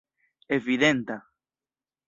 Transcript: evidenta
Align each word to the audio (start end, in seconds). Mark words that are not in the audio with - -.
evidenta 0.55 1.21